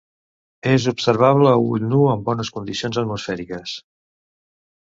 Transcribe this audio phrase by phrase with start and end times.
[0.69, 3.79] És observable a ull nu en bones condicions atmosfèriques.